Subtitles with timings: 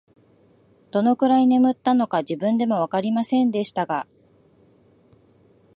[0.89, 4.07] どのくらい眠ったのか、自分でもわかりませんでしたが、